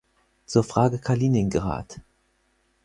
Zur 0.47 0.63
Frage 0.63 0.97
Kaliningrad. 0.97 2.01